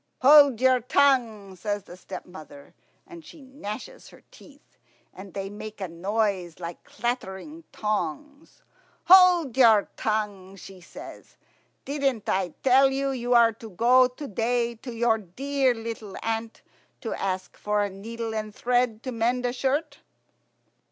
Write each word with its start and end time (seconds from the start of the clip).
"Hold 0.23 0.59
your 0.59 0.79
tongue," 0.79 1.55
says 1.55 1.83
the 1.83 1.95
stepmother, 1.95 2.73
and 3.05 3.23
she 3.23 3.43
gnashes 3.43 4.07
her 4.09 4.23
teeth, 4.31 4.79
and 5.13 5.35
they 5.35 5.47
make 5.47 5.79
a 5.79 5.87
noise 5.87 6.59
like 6.59 6.83
clattering 6.83 7.65
tongs. 7.71 8.63
"Hold 9.05 9.55
your 9.55 9.89
tongue," 9.97 10.55
she 10.55 10.81
says. 10.81 11.37
"Didn't 11.85 12.27
I 12.27 12.55
tell 12.63 12.89
you 12.89 13.11
you 13.11 13.35
are 13.35 13.53
to 13.53 13.69
go 13.69 14.07
to 14.07 14.27
day 14.27 14.73
to 14.73 14.91
your 14.91 15.19
dear 15.19 15.75
little 15.75 16.15
aunt 16.23 16.63
to 17.01 17.13
ask 17.13 17.55
for 17.55 17.83
a 17.83 17.89
needle 17.91 18.33
and 18.33 18.55
thread 18.55 19.03
to 19.03 19.11
mend 19.11 19.45
a 19.45 19.53
shirt?" 19.53 19.99